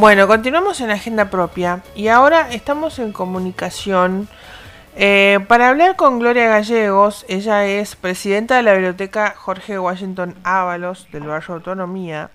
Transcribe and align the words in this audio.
Bueno, 0.00 0.28
continuamos 0.28 0.80
en 0.80 0.92
Agenda 0.92 1.28
Propia 1.28 1.82
y 1.96 2.06
ahora 2.06 2.52
estamos 2.52 3.00
en 3.00 3.10
comunicación 3.10 4.28
eh, 4.94 5.40
para 5.48 5.70
hablar 5.70 5.96
con 5.96 6.20
Gloria 6.20 6.46
Gallegos. 6.46 7.26
Ella 7.28 7.66
es 7.66 7.96
presidenta 7.96 8.54
de 8.54 8.62
la 8.62 8.74
Biblioteca 8.74 9.34
Jorge 9.36 9.76
Washington 9.76 10.36
Ábalos 10.44 11.08
del 11.10 11.24
Barrio 11.24 11.56
Autonomía. 11.56 12.30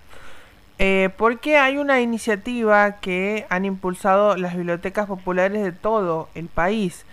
Eh, 0.78 1.10
porque 1.15 1.55
hay 1.55 1.78
una 1.78 2.02
iniciativa 2.02 2.97
que 2.97 3.46
han 3.50 3.64
impulsado 3.64 4.36
las 4.36 4.57
bibliotecas 4.57 5.07
populares 5.07 5.64
de 5.64 5.71
todo 5.71 6.27
el 6.36 6.50
país. 6.50 7.05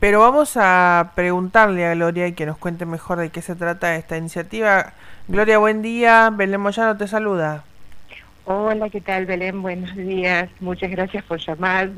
Pero 0.00 0.18
vamos 0.18 0.56
a 0.56 1.12
preguntarle 1.14 1.86
a 1.86 1.94
Gloria 1.94 2.26
y 2.26 2.32
que 2.32 2.44
nos 2.44 2.58
cuente 2.58 2.86
mejor 2.86 3.18
de 3.18 3.30
qué 3.30 3.40
se 3.40 3.54
trata 3.54 3.94
esta 3.94 4.16
iniciativa. 4.16 4.94
Gloria, 5.28 5.58
buen 5.58 5.80
día. 5.80 6.30
Belén 6.34 6.60
Moyano 6.60 6.96
te 6.96 7.06
saluda. 7.06 7.62
Hola, 8.44 8.90
¿qué 8.90 9.00
tal 9.00 9.24
Belén? 9.26 9.62
Buenos 9.62 9.94
días. 9.94 10.50
Muchas 10.58 10.90
gracias 10.90 11.22
por 11.24 11.38
llamar. 11.38 11.90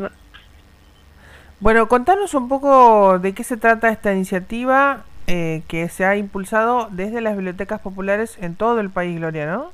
Bueno, 1.58 1.88
contanos 1.88 2.34
un 2.34 2.48
poco 2.48 3.18
de 3.18 3.32
qué 3.32 3.44
se 3.44 3.56
trata 3.56 3.88
esta 3.88 4.12
iniciativa 4.12 5.04
eh, 5.26 5.62
que 5.68 5.88
se 5.88 6.04
ha 6.04 6.16
impulsado 6.16 6.88
desde 6.90 7.22
las 7.22 7.36
bibliotecas 7.36 7.80
populares 7.80 8.36
en 8.42 8.56
todo 8.56 8.80
el 8.80 8.90
país, 8.90 9.16
Gloria, 9.16 9.46
¿no? 9.46 9.72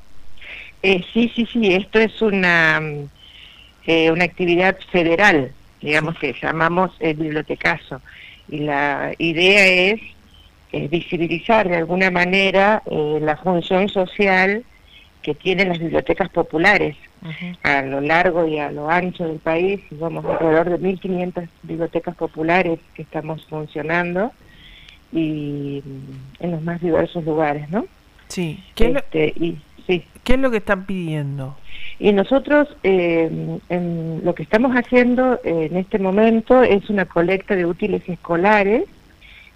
Eh, 0.85 1.05
sí, 1.13 1.33
sí, 1.35 1.45
sí. 1.53 1.75
Esto 1.75 1.99
es 1.99 2.23
una, 2.23 2.81
eh, 3.87 4.11
una 4.13 4.25
actividad 4.25 4.79
federal, 4.93 5.51
digamos 5.83 6.17
que 6.21 6.37
llamamos 6.41 6.93
el 7.01 7.17
bibliotecazo. 7.17 8.01
Y 8.49 8.61
la 8.61 9.13
idea 9.19 9.67
es 9.67 10.01
visibilizar 10.89 11.69
de 11.69 11.79
alguna 11.79 12.13
manera 12.13 12.81
la 12.87 13.37
función 13.39 13.89
social 13.89 14.65
que 15.23 15.35
tienen 15.35 15.69
las 15.69 15.79
bibliotecas 15.79 16.29
populares 16.31 16.97
a 17.63 17.83
lo 17.83 18.01
largo 18.01 18.47
y 18.47 18.59
a 18.59 18.71
lo 18.71 18.89
ancho 18.91 19.27
del 19.27 19.39
país. 19.39 19.81
Somos 19.99 20.25
alrededor 20.25 20.71
de 20.71 20.79
1.500 20.79 21.49
bibliotecas 21.63 22.17
populares 22.17 22.81
que 22.95 23.03
estamos 23.03 23.45
funcionando 23.47 24.33
y 25.13 25.83
mm, 25.85 26.45
en 26.45 26.51
los 26.53 26.63
más 26.63 26.81
diversos 26.81 27.25
lugares, 27.25 27.69
¿no? 27.71 27.87
Sí. 28.29 28.63
¿Qué, 28.75 28.87
es, 28.87 28.93
lo, 28.93 28.99
este, 29.01 29.33
y, 29.37 29.59
sí. 29.87 30.05
¿Qué 30.25 30.35
es 30.35 30.39
lo 30.39 30.51
que 30.51 30.59
están 30.59 30.87
pidiendo? 30.87 31.57
Y 31.99 32.13
nosotros 32.13 32.69
eh, 32.83 33.59
en 33.69 34.21
lo 34.25 34.35
que 34.35 34.43
estamos 34.43 34.73
haciendo 34.73 35.41
en 35.45 35.77
este 35.77 35.99
momento 35.99 36.63
es 36.63 36.89
una 36.89 37.05
colecta 37.05 37.55
de 37.57 37.67
útiles 37.67 38.03
escolares 38.09 38.85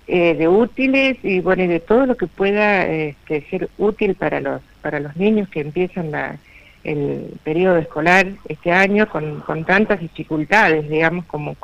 eh, 0.06 0.34
de 0.34 0.48
útiles 0.48 1.16
y 1.22 1.40
bueno 1.40 1.62
y 1.62 1.66
de 1.66 1.80
todo 1.80 2.04
lo 2.04 2.14
que 2.16 2.26
pueda 2.26 2.86
este, 2.86 3.40
ser 3.48 3.70
útil 3.78 4.14
para 4.14 4.38
los 4.38 4.60
para 4.84 5.00
los 5.00 5.16
niños 5.16 5.48
que 5.48 5.60
empiezan 5.60 6.10
la, 6.10 6.36
el 6.84 7.32
periodo 7.42 7.78
escolar 7.78 8.27
este 8.46 8.70
año 8.70 9.08
con, 9.08 9.41
con 9.41 9.64
tantas 9.64 9.98
dificultades 9.98 10.88
digamos 10.88 11.24
como 11.24 11.56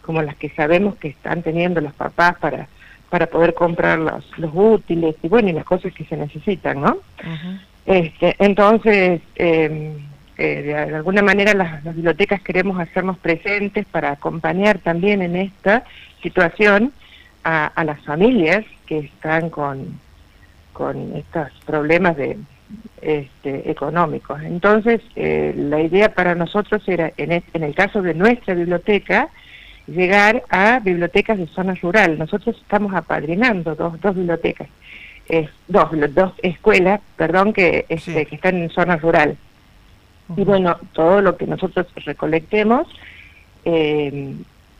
como 0.00 0.22
las 0.22 0.36
que 0.36 0.50
sabemos 0.50 0.94
que 0.96 1.08
están 1.08 1.42
teniendo 1.42 1.80
los 1.80 1.92
papás 1.94 2.36
para 2.38 2.68
para 3.10 3.26
poder 3.26 3.54
comprar 3.54 3.98
los, 3.98 4.24
los 4.38 4.52
útiles 4.54 5.16
y 5.22 5.28
bueno 5.28 5.48
y 5.48 5.52
las 5.52 5.64
cosas 5.64 5.92
que 5.92 6.04
se 6.04 6.16
necesitan 6.16 6.80
no 6.80 6.98
este 7.86 8.36
entonces 8.38 9.20
em, 9.34 9.96
eh, 10.38 10.62
de 10.62 10.96
alguna 10.96 11.22
manera 11.22 11.54
las, 11.54 11.84
las 11.84 11.96
bibliotecas 11.96 12.40
queremos 12.40 12.78
hacernos 12.78 13.18
presentes 13.18 13.84
para 13.86 14.12
acompañar 14.12 14.78
también 14.78 15.20
en 15.22 15.34
esta 15.34 15.84
situación 16.22 16.92
a, 17.44 17.84
las 17.84 18.00
familias 18.04 18.64
que 18.86 18.98
están 18.98 19.50
con, 19.50 20.00
con 20.74 21.16
estos 21.16 21.48
problemas 21.64 22.18
de, 22.18 22.36
este, 23.00 23.70
económicos. 23.70 24.42
Entonces, 24.42 25.00
eh, 25.16 25.54
la 25.56 25.80
idea 25.80 26.12
para 26.12 26.34
nosotros 26.34 26.82
era, 26.86 27.12
en, 27.16 27.32
en 27.32 27.62
el 27.62 27.74
caso 27.74 28.02
de 28.02 28.12
nuestra 28.14 28.54
biblioteca, 28.54 29.30
llegar 29.86 30.42
a 30.50 30.80
bibliotecas 30.80 31.38
de 31.38 31.46
zona 31.48 31.74
rural. 31.74 32.18
Nosotros 32.18 32.56
estamos 32.60 32.94
apadrinando 32.94 33.74
dos, 33.74 34.00
dos 34.00 34.14
bibliotecas, 34.14 34.68
dos, 35.68 35.88
dos 36.14 36.32
escuelas, 36.42 37.00
perdón, 37.16 37.52
que, 37.52 37.86
este, 37.88 38.26
que 38.26 38.34
están 38.34 38.56
en 38.56 38.70
zona 38.70 38.96
rural. 38.96 39.36
Y 40.36 40.44
bueno, 40.44 40.78
todo 40.92 41.20
lo 41.20 41.36
que 41.36 41.46
nosotros 41.46 41.86
recolectemos 41.96 42.88
eh, 43.64 44.34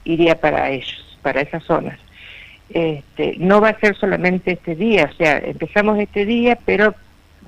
iría 0.05 0.41
para 0.41 0.71
ellos, 0.71 1.19
para 1.23 1.43
esas 1.43 1.63
zonas. 1.65 1.99
Este, 2.71 3.37
no 3.39 3.61
va 3.61 3.71
a 3.71 3.79
ser 3.79 3.95
solamente 3.97 4.53
este 4.53 4.75
día, 4.75 5.11
o 5.13 5.17
sea, 5.17 5.39
empezamos 5.39 5.99
este 5.99 6.25
día, 6.25 6.59
pero 6.65 6.95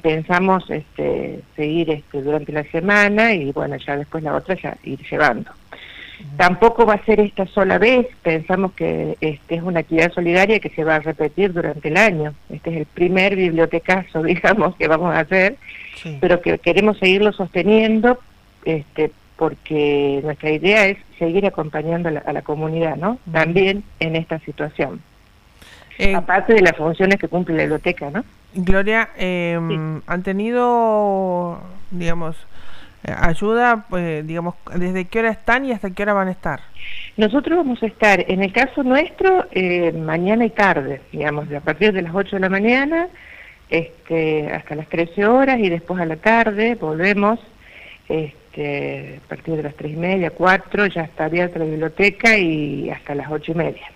pensamos 0.02 0.68
este, 0.70 1.40
seguir 1.56 1.90
este, 1.90 2.22
durante 2.22 2.52
la 2.52 2.64
semana 2.64 3.32
y 3.32 3.50
bueno, 3.52 3.76
ya 3.76 3.96
después 3.96 4.22
la 4.22 4.34
otra 4.34 4.54
ya 4.54 4.76
ir 4.84 5.00
llevando. 5.08 5.50
Tampoco 6.36 6.86
va 6.86 6.94
a 6.94 7.04
ser 7.04 7.20
esta 7.20 7.46
sola 7.46 7.78
vez, 7.78 8.06
pensamos 8.22 8.72
que 8.72 9.16
este 9.20 9.56
es 9.56 9.62
una 9.62 9.80
actividad 9.80 10.12
solidaria 10.12 10.60
que 10.60 10.70
se 10.70 10.84
va 10.84 10.96
a 10.96 11.00
repetir 11.00 11.52
durante 11.52 11.88
el 11.88 11.96
año. 11.96 12.34
Este 12.50 12.70
es 12.70 12.76
el 12.78 12.86
primer 12.86 13.36
bibliotecazo, 13.36 14.22
digamos, 14.22 14.76
que 14.76 14.88
vamos 14.88 15.14
a 15.14 15.20
hacer, 15.20 15.56
pero 16.20 16.40
que 16.40 16.58
queremos 16.58 16.98
seguirlo 16.98 17.32
sosteniendo 17.32 18.18
este, 18.64 19.12
porque 19.36 20.20
nuestra 20.22 20.50
idea 20.50 20.86
es 20.86 20.98
seguir 21.18 21.46
acompañando 21.46 22.08
a 22.08 22.32
la, 22.32 22.42
comunidad, 22.42 22.96
¿no? 22.96 23.18
También 23.30 23.84
en 24.00 24.16
esta 24.16 24.38
situación. 24.40 25.00
Eh, 25.98 26.14
Aparte 26.14 26.54
de 26.54 26.62
las 26.62 26.76
funciones 26.76 27.18
que 27.18 27.28
cumple 27.28 27.54
la 27.56 27.62
biblioteca, 27.62 28.10
¿no? 28.10 28.24
Gloria, 28.54 29.10
eh, 29.18 29.58
¿han 30.06 30.22
tenido, 30.22 31.60
digamos, 31.90 32.36
eh, 33.04 33.14
ayuda, 33.16 33.84
pues, 33.88 34.26
digamos, 34.26 34.54
desde 34.74 35.04
qué 35.04 35.20
hora 35.20 35.30
están 35.30 35.64
y 35.64 35.72
hasta 35.72 35.90
qué 35.90 36.02
hora 36.02 36.14
van 36.14 36.28
a 36.28 36.32
estar? 36.32 36.60
Nosotros 37.16 37.58
vamos 37.58 37.82
a 37.82 37.86
estar, 37.86 38.24
en 38.26 38.42
el 38.42 38.52
caso 38.52 38.82
nuestro, 38.82 39.46
eh, 39.52 39.92
mañana 39.92 40.44
y 40.44 40.50
tarde, 40.50 41.02
digamos, 41.12 41.52
a 41.52 41.60
partir 41.60 41.92
de 41.92 42.02
las 42.02 42.14
8 42.14 42.36
de 42.36 42.40
la 42.40 42.48
mañana 42.48 43.08
este, 43.70 44.50
hasta 44.52 44.74
las 44.74 44.88
13 44.88 45.26
horas 45.26 45.58
y 45.58 45.68
después 45.68 46.00
a 46.00 46.06
la 46.06 46.16
tarde 46.16 46.76
volvemos 46.76 47.38
este, 48.08 48.45
a 48.62 49.28
partir 49.28 49.56
de 49.56 49.62
las 49.62 49.74
tres 49.74 49.92
y 49.92 49.96
media, 49.96 50.30
cuatro, 50.30 50.86
ya 50.86 51.02
está 51.02 51.26
abierta 51.26 51.58
la 51.58 51.64
biblioteca 51.66 52.36
y 52.38 52.90
hasta 52.90 53.14
las 53.14 53.30
ocho 53.30 53.52
y 53.52 53.54
media. 53.54 53.86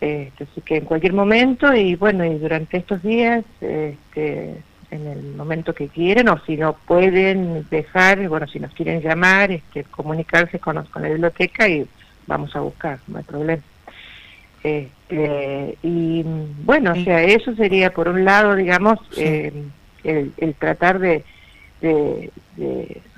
Este, 0.00 0.44
así 0.44 0.60
que 0.60 0.76
en 0.76 0.84
cualquier 0.84 1.12
momento 1.12 1.72
y 1.72 1.94
bueno, 1.94 2.24
y 2.24 2.34
durante 2.38 2.76
estos 2.76 3.02
días, 3.02 3.44
este, 3.60 4.56
en 4.90 5.06
el 5.06 5.34
momento 5.34 5.74
que 5.74 5.88
quieren 5.88 6.28
o 6.28 6.38
si 6.44 6.56
no 6.56 6.74
pueden 6.74 7.66
dejar, 7.70 8.28
bueno, 8.28 8.46
si 8.46 8.60
nos 8.60 8.72
quieren 8.74 9.00
llamar, 9.00 9.50
este, 9.50 9.84
comunicarse 9.84 10.58
con, 10.58 10.84
con 10.86 11.02
la 11.02 11.08
biblioteca 11.08 11.68
y 11.68 11.86
vamos 12.26 12.54
a 12.54 12.60
buscar, 12.60 12.98
no 13.06 13.18
hay 13.18 13.24
problema. 13.24 13.62
Este, 14.62 15.78
y 15.82 16.22
bueno, 16.64 16.92
o 16.92 17.04
sea, 17.04 17.22
eso 17.22 17.54
sería 17.54 17.92
por 17.92 18.08
un 18.08 18.24
lado, 18.24 18.54
digamos, 18.56 18.98
eh, 19.16 19.52
el 20.04 20.54
tratar 20.54 20.98
de 20.98 21.24
de, 21.80 22.30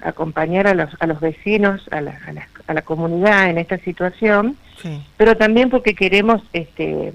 acompañar 0.03 0.67
a 0.67 0.75
los, 0.75 0.91
a 0.99 1.07
los 1.07 1.21
vecinos, 1.21 1.87
a 1.91 2.01
la, 2.01 2.19
a, 2.67 2.75
la, 2.75 2.83
comunidad 2.83 3.51
en 3.51 3.59
esta 3.59 3.79
situación, 3.79 4.57
pero 5.17 5.37
también 5.37 5.71
porque 5.71 5.95
queremos 5.95 6.43
este, 6.53 7.13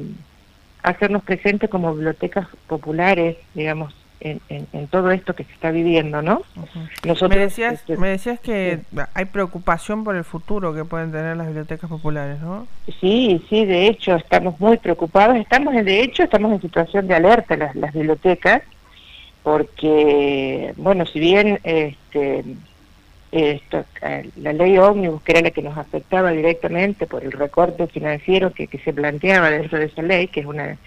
hacernos 0.84 1.24
presentes 1.24 1.69
como 1.69 1.94
bibliotecas 1.94 2.47
populares, 2.68 3.38
digamos, 3.53 3.94
en, 4.22 4.40
en, 4.50 4.88
todo 4.88 5.12
esto 5.12 5.34
que 5.34 5.44
se 5.44 5.52
está 5.53 5.72
viviendo, 5.72 6.22
¿no? 6.22 6.44
me, 7.03 7.38
decías, 7.38 7.73
este, 7.73 7.97
me 7.97 8.09
decías 8.09 8.40
que 8.40 8.79
hay 9.13 9.25
preocupación 9.25 10.03
por 10.03 10.16
el 10.16 10.23
futuro 10.23 10.75
que 10.75 10.85
pueden 10.85 11.12
tener 11.12 11.35
las 11.38 11.47
bibliotecas 11.47 11.90
populares, 11.90 12.40
¿no? 12.40 12.68
Sí, 13.00 13.44
sí, 13.49 13.66
de 13.66 13.87
hecho 13.87 14.16
estamos 14.16 14.59
muy 14.59 14.78
preocupados, 14.78 15.37
estamos 15.37 15.73
de 15.73 16.03
hecho 16.03 16.23
estamos 16.23 16.52
en 16.52 16.61
situación 16.61 17.08
de 17.08 17.16
alerta 17.16 17.58
las, 17.58 17.76
las 17.76 17.94
bibliotecas, 17.94 18.61
porque, 19.43 20.73
bueno, 20.78 21.05
si 21.05 21.20
bien 21.20 21.59
este, 21.64 22.43
esto, 23.32 23.85
la 24.38 24.53
ley 24.53 24.78
ómnibus, 24.78 25.22
que 25.23 25.32
era 25.32 25.41
la 25.41 25.52
que 25.52 25.61
nos 25.61 25.78
afectaba 25.78 26.32
directamente 26.32 27.08
por 27.08 27.23
el 27.23 27.32
recorte 27.32 27.88
financiero 27.88 28.53
que, 28.53 28.67
que 28.67 28.78
se 28.79 28.93
planteaba 28.93 29.49
dentro 29.49 29.79
de 29.79 29.85
esa 29.85 30.02
ley, 30.02 30.28
que 30.28 30.41
es 30.41 30.46
una 30.46 30.78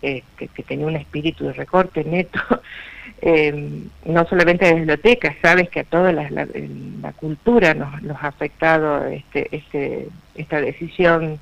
eh, 0.00 0.22
que, 0.36 0.62
tenía 0.62 0.86
un 0.86 0.94
espíritu 0.94 1.44
de 1.44 1.52
recorte 1.54 2.04
neto, 2.04 2.38
eh, 3.20 3.82
no 4.04 4.26
solamente 4.26 4.68
a 4.68 4.74
bibliotecas, 4.74 5.34
sabes 5.42 5.68
que 5.70 5.80
a 5.80 5.84
toda 5.84 6.12
la, 6.12 6.30
la, 6.30 7.12
cultura 7.14 7.74
nos, 7.74 8.00
nos, 8.02 8.16
ha 8.22 8.28
afectado 8.28 9.04
este, 9.06 9.48
este, 9.50 10.08
esta 10.36 10.60
decisión 10.60 11.40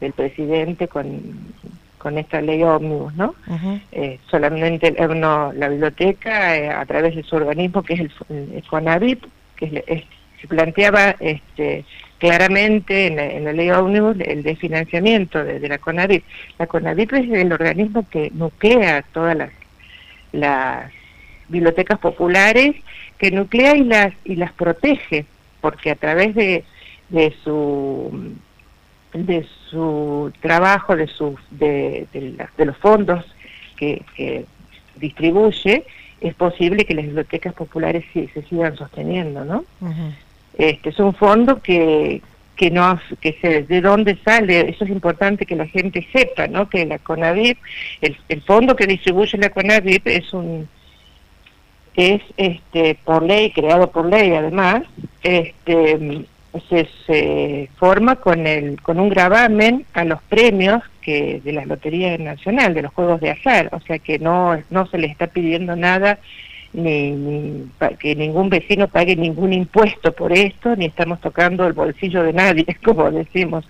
del 0.00 0.12
presidente 0.14 0.88
con 0.88 1.20
con 2.00 2.16
esta 2.16 2.40
ley 2.40 2.62
ómnibus, 2.62 3.14
¿no? 3.14 3.34
eh, 3.92 4.18
solamente 4.30 4.94
la 4.96 5.68
biblioteca, 5.68 6.56
eh, 6.56 6.70
a 6.70 6.84
través 6.86 7.14
de 7.14 7.22
su 7.22 7.36
organismo, 7.36 7.82
que 7.82 7.94
es 7.94 8.00
el, 8.00 8.12
el 8.54 8.64
CONAVIP, 8.64 9.22
que 9.56 10.06
se 10.40 10.48
planteaba 10.48 11.14
este, 11.20 11.84
claramente 12.18 13.08
en 13.08 13.44
la, 13.44 13.52
ley 13.52 13.70
ómnibus 13.70 14.16
el 14.20 14.42
desfinanciamiento 14.42 15.44
de, 15.44 15.60
de, 15.60 15.68
la 15.68 15.76
CONAVIP. 15.76 16.24
La 16.58 16.66
CONAVIP 16.66 17.12
es 17.12 17.30
el 17.30 17.52
organismo 17.52 18.08
que 18.08 18.30
nuclea 18.32 19.04
todas 19.12 19.36
las, 19.36 19.50
las 20.32 20.90
bibliotecas 21.48 21.98
populares, 21.98 22.76
que 23.18 23.30
nuclea 23.30 23.76
y 23.76 23.84
las, 23.84 24.14
y 24.24 24.36
las 24.36 24.52
protege 24.52 25.26
porque 25.60 25.90
a 25.90 25.96
través 25.96 26.34
de, 26.34 26.64
de 27.10 27.34
su 27.44 28.10
de 29.12 29.46
su 29.70 30.32
trabajo, 30.40 30.96
de, 30.96 31.06
sus 31.06 31.38
de, 31.50 32.06
de, 32.12 32.64
los 32.64 32.76
fondos 32.76 33.24
que, 33.76 34.02
que, 34.16 34.44
distribuye, 34.96 35.84
es 36.20 36.34
posible 36.34 36.84
que 36.84 36.94
las 36.94 37.06
bibliotecas 37.06 37.54
populares 37.54 38.04
se 38.12 38.42
sigan 38.48 38.76
sosteniendo, 38.76 39.44
¿no? 39.44 39.64
Este 40.58 40.90
es 40.90 40.98
un 40.98 41.14
fondo 41.14 41.62
que, 41.62 42.20
que 42.56 42.70
no 42.70 43.00
que 43.20 43.38
se, 43.40 43.62
de 43.62 43.80
dónde 43.80 44.18
sale, 44.22 44.68
eso 44.68 44.84
es 44.84 44.90
importante 44.90 45.46
que 45.46 45.56
la 45.56 45.66
gente 45.66 46.06
sepa, 46.12 46.46
¿no? 46.46 46.68
Que 46.68 46.84
la 46.84 46.98
CONAVIP, 46.98 47.56
el, 48.02 48.16
el 48.28 48.42
fondo 48.42 48.76
que 48.76 48.86
distribuye 48.86 49.38
la 49.38 49.48
CONAVIP 49.48 50.06
es 50.06 50.32
un 50.34 50.68
es 51.96 52.22
este 52.36 52.98
por 53.04 53.22
ley, 53.22 53.50
creado 53.52 53.90
por 53.90 54.06
ley 54.06 54.34
además, 54.34 54.82
este 55.22 56.26
se, 56.68 56.88
se, 57.06 57.68
forma 57.76 58.16
con 58.16 58.46
el 58.46 58.80
con 58.82 58.98
un 58.98 59.08
gravamen 59.08 59.86
a 59.92 60.04
los 60.04 60.20
premios 60.22 60.82
que 61.00 61.40
de 61.44 61.52
la 61.52 61.64
Lotería 61.64 62.16
Nacional, 62.18 62.74
de 62.74 62.82
los 62.82 62.92
juegos 62.92 63.20
de 63.20 63.30
azar, 63.30 63.68
o 63.72 63.80
sea 63.80 63.98
que 63.98 64.18
no, 64.18 64.60
no 64.70 64.86
se 64.86 64.98
le 64.98 65.06
está 65.06 65.28
pidiendo 65.28 65.76
nada 65.76 66.18
ni, 66.72 67.68
que 67.98 68.14
ningún 68.14 68.48
vecino 68.48 68.88
pague 68.88 69.16
ningún 69.16 69.52
impuesto 69.52 70.12
por 70.12 70.32
esto, 70.32 70.76
ni 70.76 70.86
estamos 70.86 71.20
tocando 71.20 71.66
el 71.66 71.72
bolsillo 71.72 72.22
de 72.22 72.32
nadie, 72.32 72.66
como 72.84 73.10
decimos. 73.10 73.66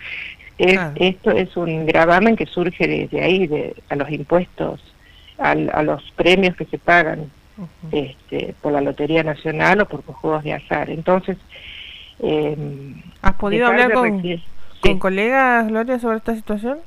Esto 0.58 1.30
es 1.30 1.56
un 1.56 1.86
gravamen 1.86 2.36
que 2.36 2.44
surge 2.44 2.86
desde 2.86 3.22
ahí, 3.22 3.46
de, 3.46 3.74
a 3.88 3.96
los 3.96 4.10
impuestos, 4.10 4.82
a 5.38 5.54
los 5.54 6.02
premios 6.16 6.54
que 6.54 6.66
se 6.66 6.76
pagan 6.76 7.30
este, 7.92 8.54
por 8.60 8.72
la 8.72 8.82
Lotería 8.82 9.22
Nacional 9.22 9.80
o 9.80 9.86
por 9.86 10.06
los 10.06 10.16
juegos 10.16 10.44
de 10.44 10.52
azar. 10.52 10.90
Entonces, 10.90 11.38
eh, 12.22 12.94
¿has 13.22 13.34
podido 13.34 13.66
hablar 13.66 13.92
con, 13.92 14.22
con 14.80 14.98
colegas, 14.98 15.68
Gloria, 15.68 15.98
sobre 15.98 16.18
esta 16.18 16.34
situación? 16.34 16.78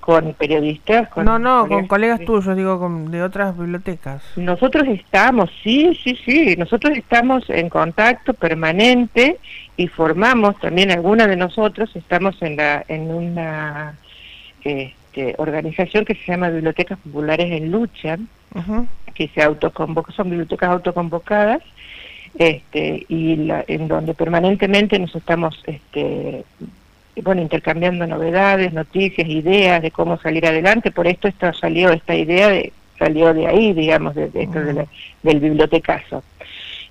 con 0.00 0.32
periodistas. 0.34 1.08
Con 1.10 1.24
no, 1.24 1.38
no, 1.38 1.68
con 1.68 1.86
colegas 1.86 2.20
tuyos, 2.24 2.56
digo, 2.56 2.80
con, 2.80 3.10
de 3.10 3.22
otras 3.22 3.56
bibliotecas. 3.56 4.22
Nosotros 4.36 4.88
estamos, 4.88 5.50
sí, 5.62 5.96
sí, 6.02 6.18
sí, 6.24 6.56
nosotros 6.56 6.96
estamos 6.96 7.48
en 7.48 7.68
contacto 7.68 8.34
permanente 8.34 9.38
y 9.76 9.86
formamos 9.88 10.58
también 10.58 10.90
algunas 10.90 11.28
de 11.28 11.36
nosotros, 11.36 11.94
estamos 11.94 12.40
en, 12.42 12.56
la, 12.56 12.84
en 12.88 13.10
una 13.10 13.94
este, 14.64 15.34
organización 15.38 16.04
que 16.04 16.14
se 16.14 16.32
llama 16.32 16.48
Bibliotecas 16.48 16.98
Populares 16.98 17.50
en 17.52 17.70
Lucha, 17.70 18.18
que 19.14 19.28
se 19.28 19.42
autoconvoca, 19.42 20.12
son 20.12 20.30
bibliotecas 20.30 20.70
autoconvocadas, 20.70 21.62
este, 22.38 23.04
y 23.08 23.36
la, 23.36 23.64
en 23.66 23.88
donde 23.88 24.14
permanentemente 24.14 24.98
nos 24.98 25.14
estamos 25.14 25.62
este, 25.66 26.44
bueno, 27.22 27.42
intercambiando 27.42 28.06
novedades, 28.06 28.72
noticias, 28.72 29.28
ideas 29.28 29.82
de 29.82 29.90
cómo 29.90 30.18
salir 30.18 30.46
adelante. 30.46 30.90
Por 30.90 31.06
esto 31.06 31.28
esto 31.28 31.52
salió, 31.52 31.90
esta 31.90 32.14
idea 32.14 32.48
de, 32.48 32.72
salió 32.98 33.34
de 33.34 33.46
ahí, 33.46 33.72
digamos, 33.72 34.14
de, 34.14 34.30
esto 34.34 34.60
del 35.22 35.40
bibliotecazo. 35.40 36.22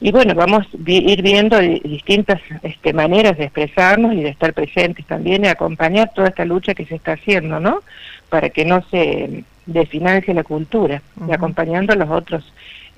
Y 0.01 0.12
bueno, 0.12 0.33
vamos 0.33 0.65
a 0.65 0.91
ir 0.91 1.21
viendo 1.21 1.59
distintas 1.59 2.39
este, 2.63 2.94
maneras 2.94 3.38
de 3.38 3.45
expresarnos 3.45 4.13
y 4.13 4.24
de 4.24 4.30
estar 4.30 4.53
presentes 4.53 5.06
también 5.06 5.44
y 5.44 5.50
acompañar 5.50 6.13
toda 6.13 6.30
esta 6.30 6.45
lucha 6.45 6.74
que 6.74 6.85
se 6.85 6.95
está 6.95 7.13
haciendo, 7.13 7.59
¿no? 7.59 7.81
Para 8.30 8.50
que 8.50 8.63
no 8.63 8.81
se 8.89 9.44
desfinancie 9.65 10.33
la 10.33 10.44
cultura, 10.44 11.01
y 11.27 11.31
acompañando 11.31 11.94
a 11.94 11.97
los 11.97 12.09
otros 12.09 12.44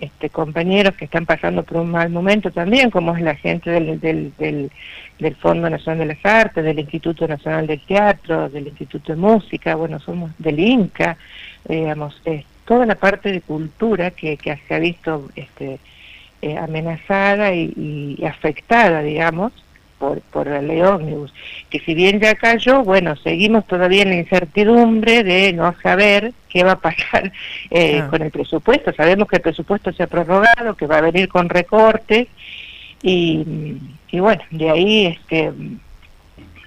este, 0.01 0.29
compañeros 0.29 0.95
que 0.95 1.05
están 1.05 1.25
pasando 1.25 1.63
por 1.63 1.77
un 1.77 1.91
mal 1.91 2.09
momento 2.09 2.51
también, 2.51 2.89
como 2.91 3.15
es 3.15 3.21
la 3.21 3.35
gente 3.35 3.69
del, 3.69 3.99
del, 3.99 4.33
del, 4.37 5.35
Fondo 5.35 5.69
Nacional 5.69 5.99
de 5.99 6.15
las 6.15 6.25
Artes, 6.25 6.63
del 6.63 6.79
Instituto 6.79 7.27
Nacional 7.27 7.67
del 7.67 7.79
Teatro, 7.81 8.49
del 8.49 8.67
Instituto 8.67 9.13
de 9.13 9.19
Música, 9.19 9.75
bueno, 9.75 9.99
somos 9.99 10.31
del 10.39 10.59
INCA, 10.59 11.15
digamos, 11.69 12.19
toda 12.65 12.85
la 12.85 12.95
parte 12.95 13.31
de 13.31 13.41
cultura 13.41 14.11
que, 14.11 14.37
que 14.37 14.57
se 14.67 14.73
ha 14.73 14.79
visto 14.79 15.29
este, 15.35 15.79
eh, 16.41 16.57
amenazada 16.57 17.53
y, 17.53 18.17
y 18.17 18.25
afectada, 18.25 19.01
digamos, 19.03 19.53
por, 20.01 20.19
por 20.33 20.47
la 20.47 20.63
ley 20.63 20.81
ómnibus, 20.81 21.31
que 21.69 21.79
si 21.79 21.93
bien 21.93 22.19
ya 22.19 22.33
cayó, 22.33 22.83
bueno, 22.83 23.15
seguimos 23.17 23.67
todavía 23.67 24.01
en 24.01 24.09
la 24.09 24.15
incertidumbre 24.15 25.23
de 25.23 25.53
no 25.53 25.75
saber 25.83 26.33
qué 26.49 26.63
va 26.63 26.71
a 26.71 26.79
pasar 26.79 27.31
eh, 27.69 28.01
con 28.09 28.23
el 28.23 28.31
presupuesto. 28.31 28.91
Sabemos 28.93 29.27
que 29.27 29.35
el 29.35 29.43
presupuesto 29.43 29.93
se 29.93 30.01
ha 30.01 30.07
prorrogado, 30.07 30.75
que 30.75 30.87
va 30.87 30.97
a 30.97 31.01
venir 31.01 31.29
con 31.29 31.49
recortes, 31.49 32.27
y, 33.03 33.77
y 34.09 34.19
bueno, 34.19 34.41
de 34.49 34.69
ahí 34.71 35.05
este, 35.05 35.51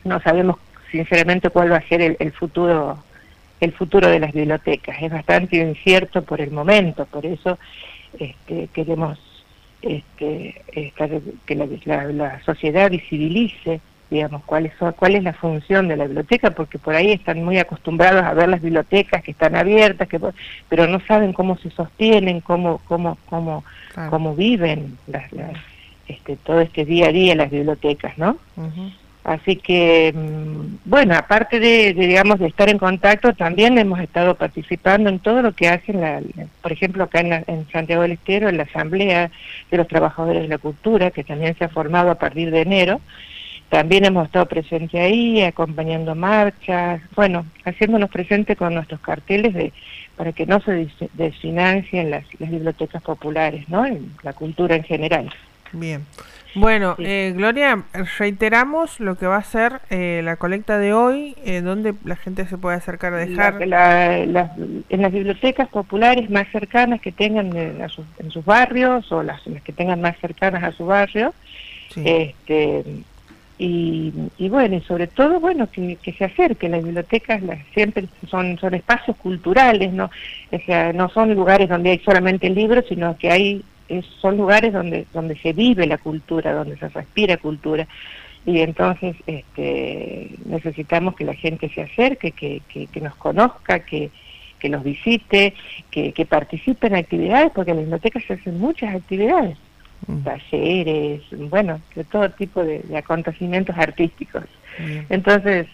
no 0.04 0.20
sabemos 0.20 0.56
sinceramente 0.92 1.50
cuál 1.50 1.72
va 1.72 1.78
a 1.78 1.88
ser 1.88 2.00
el, 2.00 2.16
el 2.20 2.30
futuro 2.30 3.02
el 3.60 3.72
futuro 3.72 4.08
de 4.08 4.20
las 4.20 4.32
bibliotecas. 4.32 4.96
Es 5.00 5.10
bastante 5.10 5.56
incierto 5.56 6.22
por 6.22 6.40
el 6.40 6.50
momento, 6.50 7.06
por 7.06 7.24
eso 7.26 7.58
este, 8.18 8.68
queremos 8.74 9.18
este, 9.84 10.62
que 11.46 11.54
la, 11.54 12.40
sociedad 12.44 12.90
visibilice 12.90 13.80
digamos, 14.10 14.44
cuál 14.44 14.66
es, 14.66 14.72
cuál 14.96 15.16
es 15.16 15.24
la 15.24 15.32
función 15.32 15.88
de 15.88 15.96
la 15.96 16.04
biblioteca, 16.04 16.52
porque 16.52 16.78
por 16.78 16.94
ahí 16.94 17.12
están 17.12 17.42
muy 17.42 17.58
acostumbrados 17.58 18.22
a 18.22 18.34
ver 18.34 18.48
las 18.48 18.62
bibliotecas 18.62 19.24
que 19.24 19.32
están 19.32 19.56
abiertas, 19.56 20.06
que, 20.06 20.20
pero 20.68 20.86
no 20.86 21.00
saben 21.00 21.32
cómo 21.32 21.56
se 21.58 21.70
sostienen, 21.70 22.40
cómo, 22.40 22.80
cómo, 22.86 23.18
cómo, 23.28 23.64
cómo 24.10 24.36
viven 24.36 24.98
las, 25.08 25.24
este, 26.06 26.36
todo 26.36 26.60
este 26.60 26.84
día 26.84 27.08
a 27.08 27.12
día 27.12 27.34
las 27.34 27.50
bibliotecas, 27.50 28.16
¿no? 28.16 28.36
Así 29.24 29.56
que, 29.56 30.12
mm, 30.14 30.76
bueno, 30.84 31.14
aparte 31.16 31.58
de, 31.58 31.94
digamos, 31.94 32.38
de 32.38 32.46
estar 32.46 32.68
en 32.68 32.76
contacto, 32.76 33.32
también 33.32 33.78
hemos 33.78 33.98
estado 34.00 34.34
participando 34.34 35.08
en 35.08 35.18
todo 35.18 35.40
lo 35.40 35.52
que 35.52 35.68
hacen, 35.68 36.02
la, 36.02 36.20
por 36.60 36.72
ejemplo, 36.72 37.04
acá 37.04 37.20
en, 37.20 37.66
Santiago 37.72 38.02
del 38.02 38.12
Estero, 38.12 38.50
en 38.50 38.58
la 38.58 38.64
Asamblea 38.64 39.30
de 39.70 39.76
los 39.78 39.88
Trabajadores 39.88 40.42
de 40.42 40.48
la 40.48 40.58
Cultura, 40.58 41.10
que 41.10 41.24
también 41.24 41.56
se 41.56 41.64
ha 41.64 41.70
formado 41.70 42.10
a 42.10 42.16
partir 42.16 42.50
de 42.50 42.60
enero. 42.60 43.00
También 43.70 44.04
hemos 44.04 44.26
estado 44.26 44.44
presentes 44.44 45.00
ahí, 45.00 45.42
acompañando 45.42 46.14
marchas, 46.14 47.00
bueno, 47.16 47.46
haciéndonos 47.64 48.10
presentes 48.10 48.58
con 48.58 48.74
nuestros 48.74 49.00
carteles 49.00 49.54
de, 49.54 49.72
para 50.16 50.32
que 50.32 50.44
no 50.44 50.60
se 50.60 50.86
desfinancien 51.14 52.10
las, 52.10 52.24
las 52.38 52.50
bibliotecas 52.50 53.02
populares, 53.02 53.68
¿no? 53.70 53.86
la 54.22 54.34
cultura 54.34 54.76
en 54.76 54.84
general. 54.84 55.30
Bien. 55.72 56.04
Bueno, 56.54 56.94
eh, 56.98 57.32
Gloria, 57.34 57.84
reiteramos 58.18 59.00
lo 59.00 59.16
que 59.16 59.26
va 59.26 59.36
a 59.36 59.42
ser 59.42 59.80
eh, 59.90 60.20
la 60.22 60.36
colecta 60.36 60.78
de 60.78 60.92
hoy, 60.92 61.34
eh, 61.44 61.60
donde 61.62 61.94
la 62.04 62.14
gente 62.16 62.46
se 62.46 62.58
puede 62.58 62.76
acercar 62.76 63.12
a 63.12 63.18
dejar. 63.18 63.60
en 63.60 64.32
las 65.02 65.12
bibliotecas 65.12 65.68
populares 65.68 66.30
más 66.30 66.46
cercanas 66.52 67.00
que 67.00 67.10
tengan 67.10 67.56
en, 67.56 67.88
sus 67.88 68.44
barrios 68.44 69.10
o 69.10 69.22
las, 69.22 69.42
que 69.64 69.72
tengan 69.72 70.00
más 70.00 70.16
cercanas 70.18 70.62
a 70.62 70.72
su 70.72 70.86
barrio. 70.86 71.34
Este, 71.96 72.84
y, 73.58 74.12
bueno, 74.48 74.76
y 74.76 74.80
sobre 74.80 75.06
todo, 75.06 75.40
bueno, 75.40 75.68
que, 75.70 75.98
se 76.16 76.24
acerque. 76.24 76.68
Las 76.68 76.84
bibliotecas 76.84 77.42
siempre 77.72 78.04
son, 78.28 78.58
son 78.58 78.74
espacios 78.74 79.16
culturales, 79.16 79.92
¿no? 79.92 80.10
O 80.52 80.58
sea, 80.66 80.92
no 80.92 81.08
son 81.08 81.34
lugares 81.34 81.68
donde 81.68 81.90
hay 81.90 81.98
solamente 82.00 82.48
libros, 82.50 82.84
sino 82.88 83.16
que 83.16 83.30
hay 83.30 83.64
son 84.20 84.36
lugares 84.36 84.72
donde, 84.72 85.06
donde 85.12 85.36
se 85.36 85.52
vive 85.52 85.86
la 85.86 85.98
cultura, 85.98 86.52
donde 86.52 86.76
se 86.76 86.88
respira 86.88 87.36
cultura. 87.36 87.86
Y 88.46 88.60
entonces 88.60 89.16
este, 89.26 90.30
necesitamos 90.44 91.14
que 91.14 91.24
la 91.24 91.34
gente 91.34 91.68
se 91.70 91.82
acerque, 91.82 92.32
que, 92.32 92.60
que, 92.68 93.00
nos 93.00 93.14
conozca, 93.16 93.80
que, 93.80 94.10
que 94.58 94.68
los 94.68 94.84
visite, 94.84 95.54
que, 95.90 96.12
que 96.12 96.26
participe 96.26 96.88
en 96.88 96.96
actividades, 96.96 97.52
porque 97.54 97.70
en 97.70 97.78
las 97.78 97.84
bibliotecas 97.86 98.24
se 98.24 98.34
hacen 98.34 98.58
muchas 98.58 98.94
actividades, 98.94 99.56
mm. 100.06 100.18
talleres, 100.24 101.22
bueno, 101.50 101.80
de 101.94 102.04
todo 102.04 102.28
tipo 102.30 102.62
de, 102.62 102.82
acontecimientos 102.96 103.76
artísticos. 103.78 104.44
Entonces, 105.08 105.68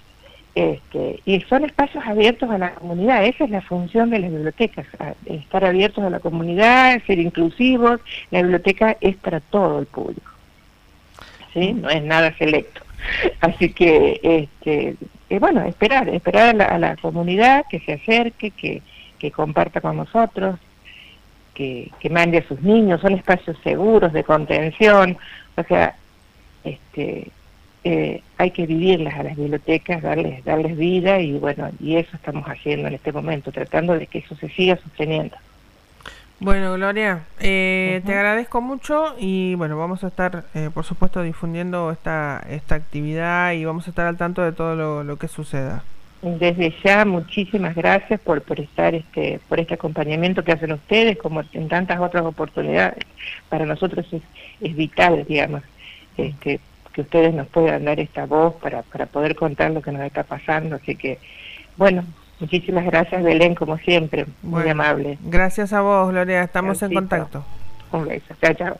este, 0.55 1.21
y 1.25 1.41
son 1.43 1.65
espacios 1.65 2.05
abiertos 2.05 2.51
a 2.51 2.59
la 2.59 2.75
comunidad, 2.75 3.25
esa 3.25 3.45
es 3.45 3.51
la 3.51 3.61
función 3.61 4.11
de 4.11 4.19
las 4.19 4.31
bibliotecas, 4.31 4.87
estar 5.27 5.65
abiertos 5.65 6.05
a 6.05 6.11
la 6.11 6.19
comunidad, 6.19 7.01
ser 7.07 7.21
inclusivos, 7.21 8.01
la 8.31 8.43
biblioteca 8.43 8.97
es 9.01 9.17
para 9.17 9.41
todo 9.41 9.79
el 9.79 9.87
público, 9.87 10.31
¿sí? 11.55 11.73
no 11.73 11.89
es 11.89 12.03
nada 12.03 12.37
selecto. 12.37 12.83
Así 13.41 13.73
que, 13.73 14.21
este, 14.23 14.97
eh, 15.31 15.39
bueno, 15.39 15.63
esperar, 15.63 16.09
esperar 16.09 16.61
a 16.61 16.79
la, 16.79 16.97
comunidad 16.97 17.65
que 17.71 17.81
se 17.81 17.95
acerque, 17.95 18.51
que, 18.51 18.83
que 19.19 19.31
comparta 19.31 19.81
con 19.81 19.97
nosotros, 19.97 20.59
que, 21.55 21.91
que 22.01 22.11
mande 22.11 22.39
a 22.39 22.49
sus 22.49 22.61
niños, 22.61 23.01
son 23.01 23.15
espacios 23.15 23.57
seguros 23.63 24.13
de 24.13 24.25
contención, 24.25 25.17
o 25.57 25.63
sea, 25.63 25.95
este, 26.65 27.29
eh, 27.83 28.23
hay 28.37 28.51
que 28.51 28.67
vivirlas 28.67 29.15
a 29.15 29.23
las 29.23 29.37
bibliotecas, 29.37 30.03
darles, 30.03 30.45
darles 30.45 30.77
vida 30.77 31.21
y 31.21 31.33
bueno, 31.39 31.71
y 31.81 31.97
eso 31.97 32.15
estamos 32.15 32.45
haciendo 32.47 32.89
en 32.89 32.95
este 32.95 33.13
momento, 33.13 33.53
tratando 33.53 33.99
de 33.99 34.07
que 34.07 34.19
eso 34.19 34.35
se 34.37 34.49
siga 34.51 34.77
sosteniendo. 34.77 35.37
Bueno, 36.41 36.75
Gloria, 36.75 37.25
eh, 37.39 38.01
te 38.07 38.15
agradezco 38.15 38.63
mucho 38.63 39.15
y 39.19 39.55
bueno, 39.57 39.77
vamos 39.77 40.05
a 40.05 40.09
estar, 40.09 40.45
eh, 40.55 40.71
por 40.73 40.85
supuesto, 40.85 41.23
difundiendo 41.23 41.91
esta, 41.91 42.43
esta 42.49 42.77
actividad 42.77 43.53
y 43.53 43.67
vamos 43.67 43.87
a 43.87 43.91
estar 43.91 44.07
al 44.07 44.17
tanto 44.17 44.43
de 44.43 44.53
todo 44.53 45.03
lo, 45.05 45.17
que 45.19 45.29
suceda. 45.29 45.83
Desde 46.23 46.75
ya, 46.83 47.05
muchísimas 47.05 47.75
gracias 47.75 48.21
por, 48.21 48.41
por 48.43 48.59
estar, 48.59 48.95
este, 48.95 49.39
por 49.49 49.61
este 49.61 49.75
acompañamiento 49.75 50.43
que 50.43 50.53
hacen 50.53 50.73
ustedes, 50.73 51.19
como 51.19 51.43
en 51.53 51.69
tantas 51.69 52.01
otras 52.01 52.25
oportunidades. 52.25 53.05
Para 53.51 53.67
nosotros 53.67 54.07
es, 54.11 54.23
es 54.63 54.77
vital, 54.77 55.25
digamos, 55.27 55.63
este, 56.17 56.61
que 56.93 57.03
ustedes 57.03 57.35
nos 57.35 57.47
puedan 57.49 57.85
dar 57.85 58.01
esta 58.01 58.27
voz 58.27 58.55
para, 58.57 58.83
para 58.83 59.07
poder 59.07 59.37
contar 59.37 59.71
lo 59.71 59.83
que 59.83 59.93
nos 59.93 60.03
está 60.03 60.25
pasando. 60.25 60.77
Así 60.77 60.97
que, 60.97 61.19
bueno, 61.77 62.05
Muchísimas 62.41 62.87
gracias, 62.87 63.23
Belén, 63.23 63.55
como 63.55 63.77
siempre. 63.77 64.25
Muy 64.43 64.67
amable. 64.69 65.19
Gracias 65.23 65.75
a 65.75 65.83
vos, 65.83 66.11
Gloria. 66.11 66.43
Estamos 66.43 66.83
en 66.83 66.95
contacto. 66.95 67.45
Un 67.93 68.09
beso. 68.09 68.35
Chao, 68.41 68.55
chao. 68.55 68.79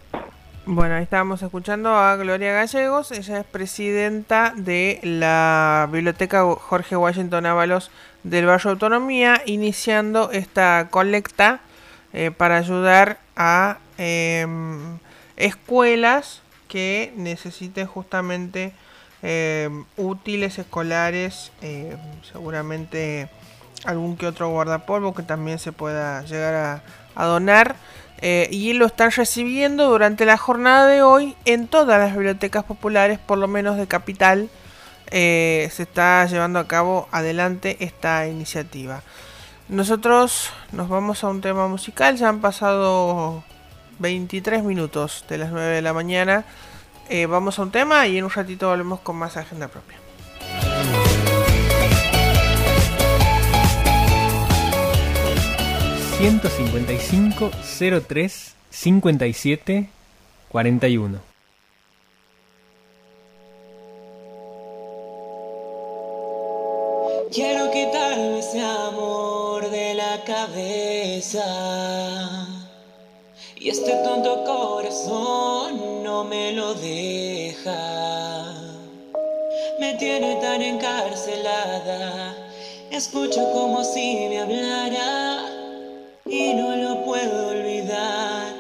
Bueno, 0.65 0.95
ahí 0.95 1.03
estábamos 1.03 1.43
escuchando 1.43 1.91
a 1.91 2.17
Gloria 2.17 2.55
Gallegos. 2.55 3.13
Ella 3.13 3.41
es 3.41 3.45
presidenta 3.45 4.55
de 4.57 4.99
la 5.03 5.89
Biblioteca 5.93 6.43
Jorge 6.43 6.97
Washington 6.97 7.45
Ábalos 7.45 7.91
del 8.23 8.47
Barrio 8.47 8.71
Autonomía, 8.71 9.43
iniciando 9.45 10.31
esta 10.31 10.89
colecta 10.91 11.61
eh, 12.15 12.31
para 12.31 12.57
ayudar 12.57 13.19
a 13.37 13.79
em, 13.99 14.99
escuelas 15.37 16.43
que 16.71 17.13
necesiten 17.17 17.87
justamente 17.87 18.73
em, 19.23 19.85
útiles 19.97 20.59
escolares, 20.59 21.53
em, 21.61 21.99
seguramente 22.33 23.29
algún 23.85 24.17
que 24.17 24.27
otro 24.27 24.49
guardapolvo 24.49 25.13
que 25.13 25.23
también 25.23 25.59
se 25.59 25.73
pueda 25.73 26.23
llegar 26.23 26.83
a, 27.15 27.25
donar. 27.27 27.77
Eh, 28.23 28.49
y 28.51 28.73
lo 28.75 28.87
están 28.87 29.11
recibiendo 29.11 29.89
durante 29.91 30.25
la 30.25 30.37
jornada 30.39 30.87
de 30.87 31.03
hoy 31.03 31.37
en 31.45 31.67
todas 31.67 31.99
las 31.99 32.15
bibliotecas 32.15 32.65
populares, 32.65 33.19
por 33.19 33.37
lo 33.37 33.49
menos 33.49 33.77
de 33.77 33.87
Capital. 33.87 34.49
Eh, 35.11 35.69
se 35.73 35.83
está 35.83 36.25
llevando 36.27 36.59
a 36.61 36.69
cabo 36.69 37.09
adelante 37.11 37.77
esta 37.81 38.27
iniciativa. 38.29 39.03
Nosotros 39.69 40.51
nos 40.73 40.89
vamos 40.89 41.25
a 41.25 41.29
un 41.29 41.41
tema 41.41 41.67
musical, 41.69 42.17
ya 42.17 42.29
han 42.29 42.41
pasado 42.41 43.45
23 44.01 44.65
minutos 44.65 45.25
de 45.29 45.39
las 45.39 45.53
9 45.53 45.77
de 45.77 45.83
la 45.83 45.93
mañana. 45.93 46.45
Eh, 47.09 47.27
vamos 47.27 47.59
a 47.59 47.63
un 47.63 47.71
tema 47.71 48.07
y 48.07 48.19
en 48.19 48.25
un 48.25 48.31
ratito 48.31 48.69
volvemos 48.69 49.01
con 49.01 49.17
más 49.17 49.37
agenda 49.37 49.69
propia. 49.69 49.99
155 56.21 57.51
03 58.07 58.55
57 58.71 59.89
41. 60.51 61.19
Quiero 67.33 67.71
quitarme 67.71 68.41
ese 68.41 68.61
amor 68.61 69.71
de 69.71 69.95
la 69.95 70.23
cabeza. 70.25 71.41
Y 73.63 73.69
este 73.69 73.93
tonto 74.03 74.43
corazón 74.45 76.03
no 76.03 76.25
me 76.25 76.53
lo 76.53 76.73
deja. 76.73 78.55
Me 79.79 79.93
tiene 79.99 80.37
tan 80.37 80.63
encarcelada. 80.63 82.35
Escucho 82.91 83.53
como 83.53 83.85
si 83.85 84.29
me 84.31 84.41
hablara 84.41 85.45
y 86.25 86.55
no 86.55 86.75
lo 86.75 87.05
puedo 87.05 87.49
olvidar, 87.49 88.55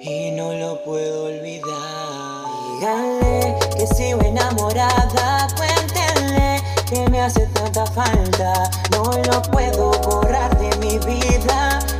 y 0.00 0.30
no 0.30 0.54
lo 0.54 0.82
puedo 0.84 1.26
olvidar. 1.26 2.46
Díganle 2.80 3.58
que 3.76 3.86
sigo 3.86 4.22
enamorada, 4.22 5.48
cuéntenle 5.54 6.62
que 6.88 7.10
me 7.10 7.20
hace 7.20 7.46
tanta 7.48 7.84
falta, 7.84 8.70
no 8.90 9.04
lo 9.04 9.42
puedo 9.50 9.90
borrar 10.08 10.58
de 10.58 10.74
mi 10.78 10.98
vida. 10.98 11.93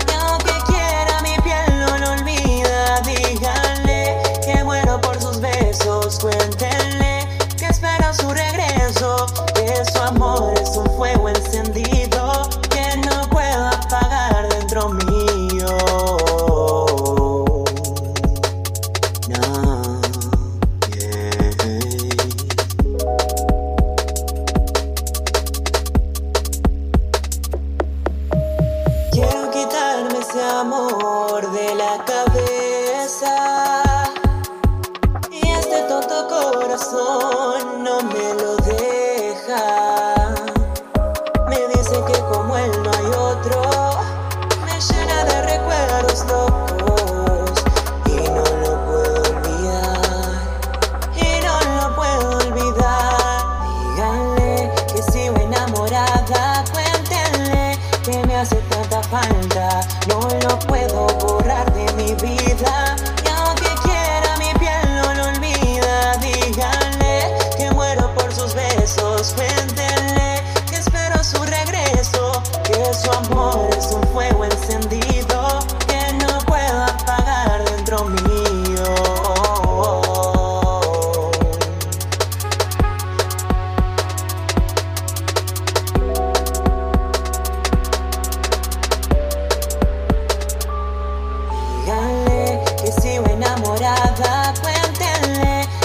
Que 58.35 58.41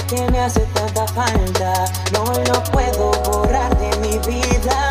que 0.10 0.32
me 0.32 0.40
hace 0.40 0.62
tanta 0.74 1.06
falta, 1.08 1.86
no 2.12 2.24
lo 2.26 2.64
puedo 2.72 3.12
borrar 3.32 3.78
de 3.78 3.96
mi 3.98 4.18
vida. 4.20 4.89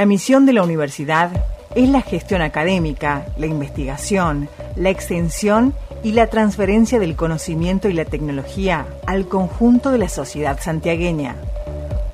La 0.00 0.06
misión 0.06 0.46
de 0.46 0.54
la 0.54 0.62
universidad 0.62 1.30
es 1.74 1.86
la 1.90 2.00
gestión 2.00 2.40
académica, 2.40 3.26
la 3.36 3.44
investigación, 3.44 4.48
la 4.74 4.88
extensión 4.88 5.74
y 6.02 6.12
la 6.12 6.28
transferencia 6.28 6.98
del 6.98 7.16
conocimiento 7.16 7.86
y 7.86 7.92
la 7.92 8.06
tecnología 8.06 8.86
al 9.06 9.28
conjunto 9.28 9.90
de 9.90 9.98
la 9.98 10.08
sociedad 10.08 10.58
santiagueña. 10.58 11.36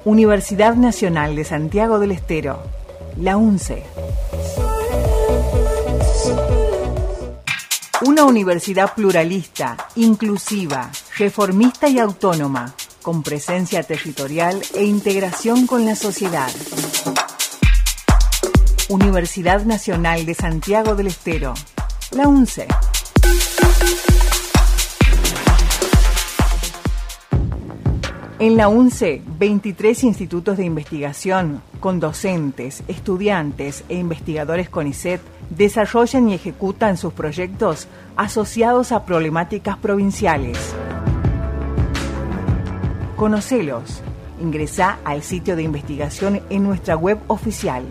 Universidad 0.04 0.74
Nacional 0.74 1.36
de 1.36 1.44
Santiago 1.44 2.00
del 2.00 2.10
Estero, 2.10 2.60
la 3.20 3.36
UNCE. 3.36 3.84
Una 8.04 8.24
universidad 8.24 8.94
pluralista, 8.96 9.76
inclusiva, 9.94 10.90
reformista 11.16 11.88
y 11.88 12.00
autónoma, 12.00 12.74
con 13.00 13.22
presencia 13.22 13.84
territorial 13.84 14.60
e 14.74 14.82
integración 14.82 15.68
con 15.68 15.84
la 15.84 15.94
sociedad. 15.94 16.50
Universidad 18.88 19.64
Nacional 19.64 20.26
de 20.26 20.34
Santiago 20.34 20.94
del 20.94 21.08
Estero, 21.08 21.54
la 22.12 22.28
UNCE. 22.28 22.68
En 28.38 28.56
la 28.56 28.68
UNCE, 28.68 29.22
23 29.26 30.04
institutos 30.04 30.56
de 30.56 30.64
investigación 30.66 31.62
con 31.80 31.98
docentes, 31.98 32.84
estudiantes 32.86 33.82
e 33.88 33.96
investigadores 33.96 34.68
CONICET 34.68 35.20
desarrollan 35.50 36.28
y 36.28 36.34
ejecutan 36.34 36.96
sus 36.96 37.12
proyectos 37.12 37.88
asociados 38.14 38.92
a 38.92 39.04
problemáticas 39.04 39.78
provinciales. 39.78 40.58
Conocelos. 43.16 44.00
Ingresa 44.40 44.98
al 45.02 45.22
sitio 45.22 45.56
de 45.56 45.62
investigación 45.64 46.42
en 46.50 46.62
nuestra 46.62 46.94
web 46.94 47.18
oficial. 47.26 47.84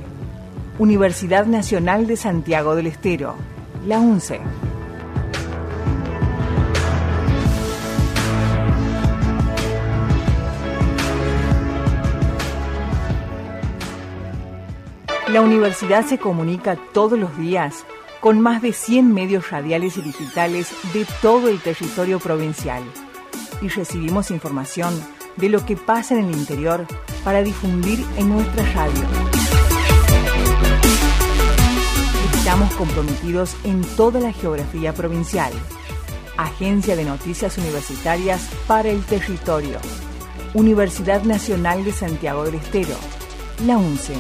Universidad 0.78 1.46
Nacional 1.46 2.06
de 2.06 2.18
Santiago 2.18 2.76
del 2.76 2.88
Estero, 2.88 3.36
la 3.88 3.98
UNCE. 3.98 4.42
La 15.30 15.42
universidad 15.42 16.06
se 16.06 16.18
comunica 16.18 16.78
todos 16.94 17.18
los 17.18 17.38
días 17.38 17.86
con 18.20 18.42
más 18.42 18.62
de 18.62 18.74
100 18.74 19.14
medios 19.14 19.52
radiales 19.52 19.96
y 19.96 20.02
digitales 20.02 20.72
de 20.94 21.06
todo 21.22 21.48
el 21.48 21.62
territorio 21.62 22.20
provincial 22.20 22.84
y 23.62 23.70
recibimos 23.70 24.30
información 24.30 24.94
de 25.38 25.48
lo 25.48 25.66
que 25.66 25.78
pasa 25.78 26.16
en 26.16 26.26
el 26.26 26.36
interior 26.36 26.86
para 27.24 27.44
difundir 27.44 28.04
en 28.18 28.30
nuestra 28.30 28.64
radio. 28.74 29.45
Estamos 32.38 32.74
comprometidos 32.76 33.56
en 33.64 33.82
toda 33.96 34.20
la 34.20 34.32
geografía 34.32 34.94
provincial. 34.94 35.52
Agencia 36.38 36.96
de 36.96 37.06
Noticias 37.06 37.58
Universitarias 37.58 38.50
para 38.68 38.90
el 38.90 39.04
Territorio. 39.04 39.80
Universidad 40.54 41.24
Nacional 41.24 41.84
de 41.84 41.92
Santiago 41.92 42.44
del 42.44 42.56
Estero. 42.56 42.96
La 43.66 43.78
UNCE. 43.78 44.16